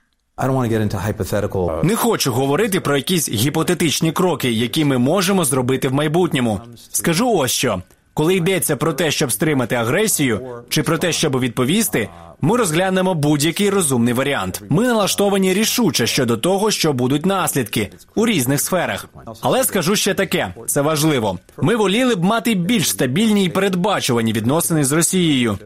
Не 1.83 1.95
хочу 1.95 2.31
говорити 2.31 2.79
про 2.79 2.97
якісь 2.97 3.29
гіпотетичні 3.29 4.11
кроки, 4.11 4.51
які 4.51 4.85
ми 4.85 4.97
можемо 4.97 5.45
зробити 5.45 5.87
в 5.87 5.93
майбутньому. 5.93 6.61
Скажу 6.91 7.33
ось 7.33 7.51
що 7.51 7.81
Коли 8.13 8.35
йдеться 8.35 8.75
про 8.75 8.93
те, 8.93 9.11
щоб 9.11 9.31
стримати 9.31 9.75
агресію, 9.75 10.63
чи 10.69 10.83
про 10.83 10.97
те, 10.97 11.11
щоб 11.11 11.39
відповісти, 11.39 12.09
ми 12.45 12.57
розглянемо 12.57 13.13
будь-який 13.13 13.69
розумний 13.69 14.13
варіант. 14.13 14.61
Ми 14.69 14.83
налаштовані 14.83 15.53
рішуче 15.53 16.07
щодо 16.07 16.37
того, 16.37 16.71
що 16.71 16.93
будуть 16.93 17.25
наслідки 17.25 17.91
у 18.15 18.25
різних 18.25 18.61
сферах. 18.61 19.07
Але 19.41 19.63
скажу 19.63 19.95
ще 19.95 20.13
таке: 20.13 20.53
це 20.67 20.81
важливо. 20.81 21.39
Ми 21.61 21.75
воліли 21.75 22.15
б 22.15 22.23
мати 22.23 22.53
більш 22.53 22.89
стабільні 22.89 23.45
і 23.45 23.49
передбачувані 23.49 24.33
відносини 24.33 24.83
з 24.83 24.91
Росією. 24.91 25.57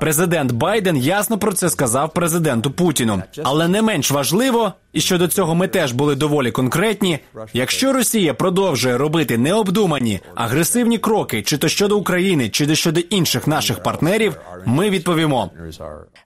Президент 0.00 0.52
Байден 0.52 0.96
ясно 0.96 1.38
про 1.38 1.52
це 1.52 1.70
сказав 1.70 2.12
президенту 2.12 2.70
Путіну. 2.70 3.22
Але 3.42 3.68
не 3.68 3.82
менш 3.82 4.10
важливо, 4.10 4.72
і 4.92 5.00
щодо 5.00 5.28
цього 5.28 5.54
ми 5.54 5.68
теж 5.68 5.92
були 5.92 6.14
доволі 6.14 6.50
конкретні. 6.50 7.18
Якщо 7.52 7.92
Росія 7.92 8.34
продовжує 8.34 8.98
робити 8.98 9.38
необдумані 9.38 10.20
агресивні 10.34 10.98
кроки, 10.98 11.42
чи 11.42 11.58
то 11.58 11.68
щодо 11.68 11.98
України, 11.98 12.48
чи 12.48 12.66
то 12.66 12.74
щодо 12.74 13.00
інших 13.00 13.46
наших 13.46 13.82
партнерів, 13.82 14.36
ми 14.66 14.90
відповімо. 14.90 15.50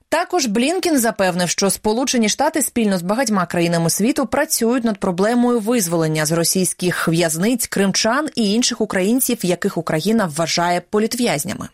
Також 0.09 0.45
Блінкін 0.45 0.99
запевнив, 0.99 1.49
що 1.49 1.69
Сполучені 1.69 2.29
Штати 2.29 2.61
спільно 2.61 2.97
з 2.97 3.01
багатьма 3.01 3.45
країнами 3.45 3.89
світу 3.89 4.25
працюють 4.25 4.83
над 4.83 4.99
проблемою 4.99 5.59
визволення 5.59 6.25
з 6.25 6.31
російських 6.31 7.07
в'язниць 7.07 7.67
кримчан 7.67 8.27
і 8.35 8.53
інших 8.53 8.81
українців, 8.81 9.37
яких 9.41 9.77
Україна 9.77 10.31
вважає 10.35 10.81
політв'язнями. 10.89 11.67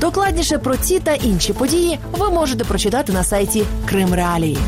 Докладніше 0.00 0.58
про 0.58 0.76
ці 0.76 1.00
та 1.00 1.14
інші 1.14 1.52
події 1.52 1.98
ви 2.12 2.30
можете 2.30 2.64
прочитати 2.64 3.12
на 3.12 3.24
сайті 3.24 3.64
Крим 3.88 4.14
Реалії. 4.14 4.58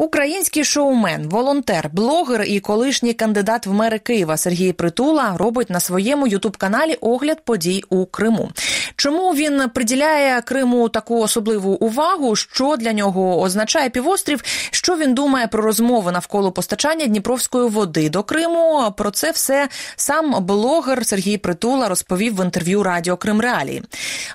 Український 0.00 0.64
шоумен, 0.64 1.28
волонтер, 1.28 1.90
блогер 1.92 2.42
і 2.42 2.60
колишній 2.60 3.14
кандидат 3.14 3.66
в 3.66 3.72
мери 3.72 3.98
Києва 3.98 4.36
Сергій 4.36 4.72
Притула 4.72 5.34
робить 5.36 5.70
на 5.70 5.80
своєму 5.80 6.26
ютуб-каналі 6.26 6.94
огляд 7.00 7.44
подій 7.44 7.84
у 7.88 8.06
Криму. 8.06 8.50
Чому 8.96 9.34
він 9.34 9.68
приділяє 9.74 10.42
Криму 10.42 10.88
таку 10.88 11.20
особливу 11.20 11.72
увагу? 11.72 12.36
Що 12.36 12.76
для 12.76 12.92
нього 12.92 13.40
означає 13.40 13.90
півострів? 13.90 14.42
Що 14.70 14.96
він 14.96 15.14
думає 15.14 15.46
про 15.46 15.62
розмови 15.62 16.12
навколо 16.12 16.52
постачання 16.52 17.06
Дніпровської 17.06 17.68
води 17.68 18.08
до 18.10 18.22
Криму? 18.22 18.94
Про 18.96 19.10
це 19.10 19.30
все 19.30 19.68
сам 19.96 20.44
блогер 20.46 21.06
Сергій 21.06 21.38
Притула 21.38 21.88
розповів 21.88 22.36
в 22.36 22.44
інтерв'ю 22.44 22.82
Радіо 22.82 23.16
Крим 23.16 23.40
Реалії. 23.40 23.82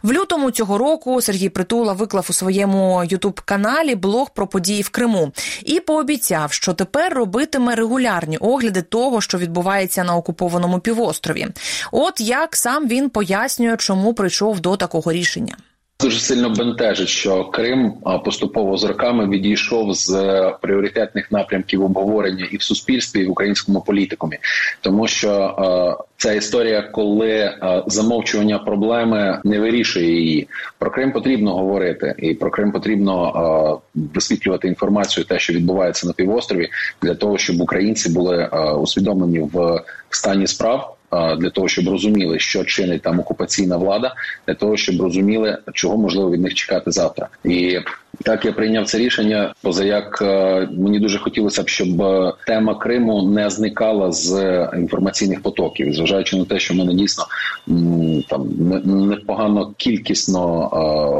В 0.03 0.11
лютому 0.11 0.51
цього 0.51 0.77
року 0.77 1.21
Сергій 1.21 1.49
Притула 1.49 1.93
виклав 1.93 2.27
у 2.29 2.33
своєму 2.33 3.03
ютуб-каналі 3.09 3.95
блог 3.95 4.29
про 4.29 4.47
події 4.47 4.81
в 4.81 4.89
Криму 4.89 5.31
і 5.63 5.79
пообіцяв, 5.79 6.51
що 6.51 6.73
тепер 6.73 7.13
робитиме 7.13 7.75
регулярні 7.75 8.37
огляди 8.37 8.81
того, 8.81 9.21
що 9.21 9.37
відбувається 9.37 10.03
на 10.03 10.15
окупованому 10.15 10.79
півострові. 10.79 11.47
От 11.91 12.21
як 12.21 12.55
сам 12.55 12.87
він 12.87 13.09
пояснює, 13.09 13.77
чому 13.77 14.13
прийшов 14.13 14.59
до 14.59 14.77
такого 14.77 15.11
рішення. 15.11 15.57
Дуже 15.99 16.19
сильно 16.19 16.49
бентежить, 16.49 17.07
що 17.07 17.45
Крим 17.45 17.93
поступово 18.25 18.77
з 18.77 18.83
роками 18.83 19.29
відійшов 19.29 19.93
з 19.93 20.13
е, 20.13 20.55
пріоритетних 20.61 21.31
напрямків 21.31 21.83
обговорення 21.83 22.47
і 22.51 22.57
в 22.57 22.61
суспільстві, 22.61 23.21
і 23.21 23.25
в 23.25 23.31
українському 23.31 23.81
політикумі, 23.81 24.37
тому 24.81 25.07
що 25.07 25.31
е, 25.31 26.03
ця 26.17 26.33
історія, 26.33 26.81
коли 26.81 27.29
е, 27.29 27.83
замовчування 27.87 28.59
проблеми 28.59 29.41
не 29.43 29.59
вирішує 29.59 30.21
її. 30.21 30.47
Про 30.79 30.91
Крим 30.91 31.11
потрібно 31.11 31.55
говорити, 31.55 32.15
і 32.17 32.33
про 32.33 32.51
Крим 32.51 32.71
потрібно 32.71 33.81
висвітлювати 33.95 34.67
інформацію, 34.67 35.25
те, 35.25 35.39
що 35.39 35.53
відбувається 35.53 36.07
на 36.07 36.13
півострові, 36.13 36.69
для 37.01 37.15
того, 37.15 37.37
щоб 37.37 37.61
українці 37.61 38.09
були 38.09 38.49
усвідомлені 38.81 39.39
в 39.39 39.83
стані 40.09 40.47
справ 40.47 40.94
для 41.11 41.49
того, 41.49 41.67
щоб 41.67 41.89
розуміли, 41.89 42.39
що 42.39 42.63
чинить 42.63 43.01
там 43.01 43.19
окупаційна 43.19 43.77
влада, 43.77 44.15
для 44.47 44.53
того, 44.53 44.77
щоб 44.77 45.01
розуміли, 45.01 45.57
чого 45.73 45.97
можливо 45.97 46.31
від 46.31 46.41
них 46.41 46.53
чекати 46.53 46.91
завтра, 46.91 47.27
і 47.43 47.79
так 48.23 48.45
я 48.45 48.51
прийняв 48.51 48.85
це 48.85 48.97
рішення. 48.97 49.53
Позаяк 49.61 50.19
е, 50.21 50.67
мені 50.71 50.99
дуже 50.99 51.19
хотілося 51.19 51.63
б, 51.63 51.69
щоб 51.69 52.01
е, 52.01 52.33
тема 52.47 52.75
Криму 52.75 53.21
не 53.21 53.49
зникала 53.49 54.11
з 54.11 54.31
інформаційних 54.77 55.41
потоків, 55.41 55.93
зважаючи 55.93 56.37
на 56.37 56.45
те, 56.45 56.59
що 56.59 56.73
в 56.73 56.77
мене 56.77 56.93
дійсно 56.93 57.23
там 58.29 58.47
непогано 59.09 59.73
кількісно 59.77 60.69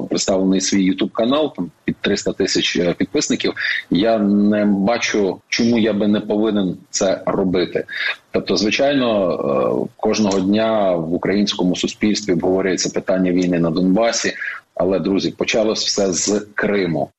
е, 0.03 0.07
представлений 0.07 0.61
свій 0.61 0.83
ютуб 0.83 1.11
канал, 1.11 1.53
там 1.55 1.71
під 1.85 1.95
300 1.95 2.33
тисяч 2.33 2.79
підписників. 2.97 3.53
Я 3.91 4.17
не 4.19 4.65
бачу, 4.65 5.37
чому 5.49 5.77
я 5.77 5.93
би 5.93 6.07
не 6.07 6.19
повинен 6.19 6.77
це 6.89 7.21
робити. 7.25 7.85
Тобто, 8.31 8.57
звичайно, 8.57 9.84
кожного 9.97 10.39
дня 10.39 10.95
в 10.95 11.13
українському 11.13 11.75
суспільстві 11.75 12.33
обговорюється 12.33 12.89
питання 12.89 13.31
війни 13.31 13.59
на 13.59 13.69
Донбасі. 13.69 14.33
Але 14.75 14.99
друзі, 14.99 15.31
почалось 15.31 15.85
все 15.85 16.13
з 16.13 16.47
Криму. 16.55 17.09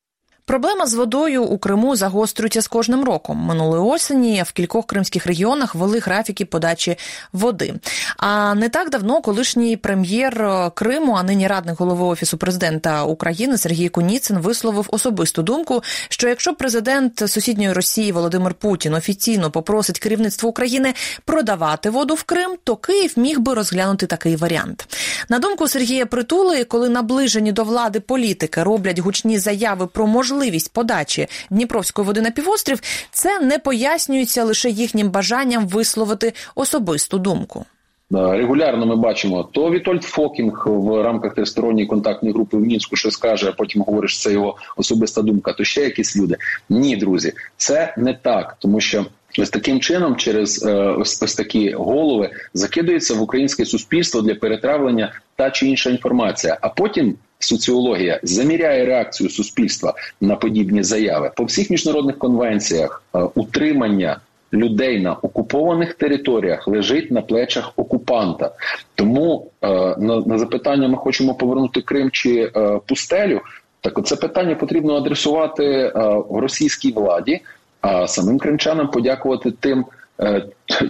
Проблема 0.46 0.86
з 0.86 0.94
водою 0.94 1.44
у 1.44 1.58
Криму 1.58 1.96
загострюється 1.96 2.62
з 2.62 2.68
кожним 2.68 3.04
роком. 3.04 3.38
Минулої 3.38 3.82
осені 3.82 4.42
в 4.46 4.52
кількох 4.52 4.86
кримських 4.86 5.26
регіонах 5.26 5.74
вели 5.74 5.98
графіки 5.98 6.44
подачі 6.44 6.96
води. 7.32 7.74
А 8.16 8.54
не 8.54 8.68
так 8.68 8.90
давно 8.90 9.20
колишній 9.20 9.76
прем'єр 9.76 10.50
Криму, 10.74 11.14
а 11.18 11.22
нині 11.22 11.46
радник 11.46 11.80
голови 11.80 12.04
офісу 12.04 12.38
президента 12.38 13.04
України 13.04 13.58
Сергій 13.58 13.88
Куніцин 13.88 14.38
висловив 14.38 14.86
особисту 14.90 15.42
думку, 15.42 15.82
що 16.08 16.28
якщо 16.28 16.54
президент 16.54 17.30
сусідньої 17.30 17.72
Росії 17.72 18.12
Володимир 18.12 18.54
Путін 18.54 18.94
офіційно 18.94 19.50
попросить 19.50 19.98
керівництво 19.98 20.48
України 20.48 20.94
продавати 21.24 21.90
воду 21.90 22.14
в 22.14 22.22
Крим, 22.22 22.56
то 22.64 22.76
Київ 22.76 23.12
міг 23.16 23.40
би 23.40 23.54
розглянути 23.54 24.06
такий 24.06 24.36
варіант. 24.36 24.96
На 25.28 25.38
думку 25.38 25.68
Сергія 25.68 26.06
Притули, 26.06 26.64
коли 26.64 26.88
наближені 26.88 27.52
до 27.52 27.64
влади 27.64 28.00
політики 28.00 28.62
роблять 28.62 28.98
гучні 28.98 29.38
заяви 29.38 29.86
про 29.86 30.06
можливість 30.06 30.35
можливість 30.36 30.72
подачі 30.72 31.26
Дніпровської 31.50 32.06
води 32.06 32.20
на 32.20 32.30
півострів, 32.30 32.80
це 33.10 33.40
не 33.40 33.58
пояснюється 33.58 34.44
лише 34.44 34.70
їхнім 34.70 35.10
бажанням 35.10 35.66
висловити 35.66 36.32
особисту 36.54 37.18
думку. 37.18 37.64
Регулярно 38.10 38.86
ми 38.86 38.96
бачимо 38.96 39.48
то 39.52 39.70
Вітольд 39.70 40.02
Фокін 40.02 40.64
в 40.66 41.02
рамках 41.02 41.34
тристоронньої 41.34 41.86
контактної 41.86 42.34
групи 42.34 42.56
в 42.56 42.60
Мінську 42.60 42.96
щось 42.96 43.10
скаже, 43.10 43.48
а 43.48 43.52
потім 43.52 43.82
говориш, 43.82 44.22
це 44.22 44.32
його 44.32 44.56
особиста 44.76 45.22
думка. 45.22 45.52
То 45.52 45.64
ще 45.64 45.80
якісь 45.80 46.16
люди. 46.16 46.36
Ні, 46.68 46.96
друзі, 46.96 47.32
це 47.56 47.94
не 47.98 48.14
так, 48.14 48.56
тому 48.58 48.80
що 48.80 49.06
ось 49.38 49.50
таким 49.50 49.80
чином, 49.80 50.16
через 50.16 50.64
е, 50.66 50.72
ось, 50.74 51.22
ось 51.22 51.34
такі 51.34 51.70
голови, 51.70 52.30
закидується 52.54 53.14
в 53.14 53.22
українське 53.22 53.64
суспільство 53.64 54.22
для 54.22 54.34
перетравлення 54.34 55.12
та 55.36 55.50
чи 55.50 55.66
інша 55.66 55.90
інформація. 55.90 56.58
А 56.60 56.68
потім 56.68 57.14
соціологія 57.38 58.20
заміряє 58.22 58.84
реакцію 58.84 59.30
суспільства 59.30 59.94
на 60.20 60.36
подібні 60.36 60.82
заяви 60.82 61.30
по 61.36 61.44
всіх 61.44 61.70
міжнародних 61.70 62.18
конвенціях 62.18 63.02
е, 63.14 63.18
утримання. 63.34 64.20
Людей 64.52 65.00
на 65.00 65.12
окупованих 65.14 65.94
територіях 65.94 66.68
лежить 66.68 67.10
на 67.10 67.22
плечах 67.22 67.72
окупанта, 67.76 68.54
тому 68.94 69.50
е, 69.62 69.68
на 69.98 70.20
на 70.20 70.38
запитання 70.38 70.88
ми 70.88 70.96
хочемо 70.96 71.34
повернути 71.34 71.80
Крим 71.82 72.10
чи 72.10 72.52
е, 72.56 72.80
пустелю. 72.86 73.40
Так, 73.80 74.06
це 74.06 74.16
питання 74.16 74.54
потрібно 74.54 74.96
адресувати 74.96 75.64
е, 75.64 75.92
російській 76.30 76.92
владі, 76.92 77.40
а 77.80 78.06
самим 78.06 78.38
кримчанам 78.38 78.90
подякувати 78.90 79.50
тим 79.50 79.84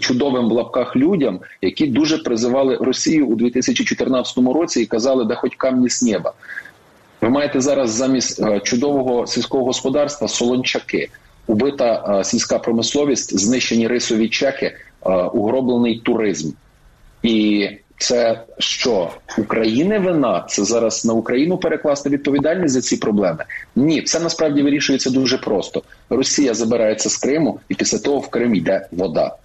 чудовим 0.01 0.49
в 0.49 0.53
лапках 0.53 0.97
людям, 0.97 1.41
які 1.63 1.87
дуже 1.87 2.19
призивали 2.19 2.77
Росію 2.77 3.27
у 3.27 3.35
2014 3.35 4.39
році 4.39 4.83
і 4.83 4.87
казали, 4.87 5.25
да 5.25 5.35
хоч 5.35 5.53
камні 5.57 5.89
з 5.89 6.03
неба. 6.03 6.33
Ви 7.21 7.29
маєте 7.29 7.61
зараз 7.61 7.91
замість 7.91 8.43
е, 8.43 8.61
чудового 8.61 9.27
сільського 9.27 9.65
господарства 9.65 10.29
солончаки, 10.29 11.09
убита 11.47 12.19
е, 12.21 12.25
сільська 12.25 12.59
промисловість, 12.59 13.39
знищені 13.39 13.89
рисові 13.89 14.29
чеки, 14.29 14.77
угроблений 15.33 15.99
туризм. 15.99 16.53
І 17.23 17.69
це 17.99 18.41
що 18.59 19.11
України 19.39 19.99
вина? 19.99 20.47
Це 20.49 20.65
зараз 20.65 21.05
на 21.05 21.13
Україну 21.13 21.59
перекласти 21.59 22.09
відповідальність 22.09 22.75
за 22.75 22.81
ці 22.81 22.97
проблеми? 22.97 23.45
Ні, 23.77 24.01
все 24.01 24.21
насправді 24.21 24.63
вирішується 24.63 25.11
дуже 25.11 25.39
просто. 25.39 25.83
Росія 26.11 26.55
забирається 26.55 27.11
з 27.11 27.17
Криму, 27.17 27.61
і 27.69 27.75
після 27.75 27.99
того 27.99 28.19
в 28.19 28.29
Крим 28.29 28.55
йде 28.55 28.87
вода. 28.93 29.37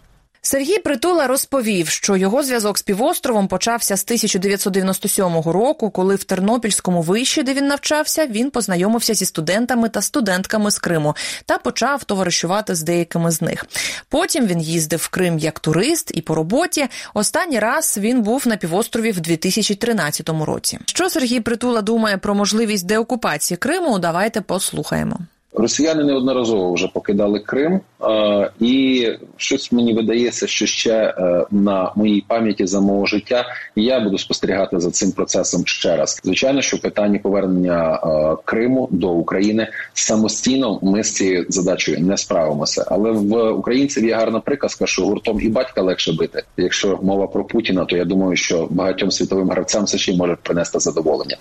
Сергій 0.44 0.78
Притула 0.78 1.28
розповів, 1.28 1.88
що 1.88 2.16
його 2.16 2.44
зв'язок 2.44 2.78
з 2.78 2.82
півостровом 2.82 3.48
почався 3.48 3.98
з 3.98 4.04
1997 4.04 5.24
року, 5.46 5.90
коли 5.90 6.16
в 6.16 6.24
Тернопільському 6.24 7.02
виші, 7.02 7.44
де 7.44 7.54
він 7.54 7.68
навчався, 7.68 8.28
він 8.28 8.52
познайомився 8.52 9.14
зі 9.14 9.26
студентами 9.26 9.90
та 9.90 10.02
студентками 10.02 10.72
з 10.72 10.80
Криму 10.80 11.16
та 11.46 11.58
почав 11.58 12.04
товаришувати 12.04 12.76
з 12.76 12.82
деякими 12.82 13.32
з 13.32 13.42
них. 13.42 13.66
Потім 14.10 14.48
він 14.48 14.62
їздив 14.62 15.00
в 15.00 15.08
Крим 15.08 15.40
як 15.40 15.60
турист 15.60 16.12
і 16.14 16.22
по 16.22 16.36
роботі. 16.36 16.88
Останній 17.14 17.60
раз 17.60 17.98
він 17.98 18.22
був 18.22 18.48
на 18.48 18.58
півострові 18.58 19.12
в 19.12 19.20
2013 19.20 20.30
році. 20.30 20.80
Що 20.86 21.10
Сергій 21.10 21.40
Притула 21.40 21.82
думає 21.82 22.18
про 22.18 22.36
можливість 22.36 22.86
деокупації 22.86 23.58
Криму? 23.58 24.00
Давайте 24.00 24.42
послухаємо. 24.42 25.20
Росіяни 25.54 26.04
неодноразово 26.04 26.74
вже 26.74 26.88
покидали 26.88 27.40
Крим, 27.40 27.82
е, 28.04 28.52
і 28.60 29.08
щось 29.38 29.72
мені 29.72 29.94
видається, 29.94 30.48
що 30.48 30.66
ще 30.66 30.94
е, 30.94 31.46
на 31.52 31.92
моїй 31.96 32.24
пам'яті 32.28 32.68
за 32.68 32.82
мого 32.82 33.06
життя 33.06 33.46
я 33.76 34.00
буду 34.00 34.18
спостерігати 34.18 34.80
за 34.80 34.92
цим 34.92 35.12
процесом 35.12 35.66
ще 35.66 35.96
раз. 35.96 36.20
Звичайно, 36.24 36.62
що 36.62 36.82
питання 36.82 37.20
повернення 37.20 37.94
е, 37.94 38.38
Криму 38.46 38.88
до 38.92 39.10
України 39.10 39.68
самостійно 39.94 40.80
ми 40.82 41.04
з 41.04 41.14
цією 41.14 41.46
задачею 41.50 42.00
не 42.00 42.18
справимося. 42.18 42.86
Але 42.88 43.12
в 43.12 43.52
українців 43.52 44.06
є 44.06 44.16
гарна 44.16 44.40
приказка, 44.40 44.88
що 44.88 45.02
гуртом 45.02 45.42
і 45.42 45.50
батька 45.50 45.82
легше 45.82 46.14
бити. 46.14 46.44
Якщо 46.58 47.00
мова 47.02 47.28
про 47.28 47.44
Путіна, 47.44 47.86
то 47.86 47.98
я 47.98 48.06
думаю, 48.06 48.36
що 48.36 48.68
багатьом 48.70 49.12
світовим 49.12 49.50
гравцям 49.50 49.86
це 49.86 49.98
ще 49.98 50.16
може 50.16 50.38
принести 50.44 50.80
задоволення. 50.80 51.38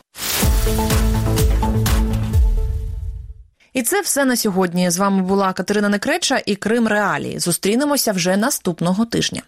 І 3.72 3.82
це 3.82 4.00
все 4.00 4.24
на 4.24 4.36
сьогодні. 4.36 4.90
З 4.90 4.98
вами 4.98 5.22
була 5.22 5.52
Катерина 5.52 5.88
Некреча 5.88 6.42
і 6.46 6.56
Крим 6.56 6.88
Реалії. 6.88 7.38
Зустрінемося 7.38 8.12
вже 8.12 8.36
наступного 8.36 9.04
тижня. 9.04 9.42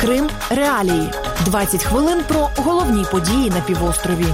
Крим 0.00 0.30
Реалії 0.50 1.10
20 1.44 1.84
хвилин 1.84 2.22
про 2.28 2.50
головні 2.56 3.04
події 3.10 3.50
на 3.50 3.60
півострові. 3.60 4.26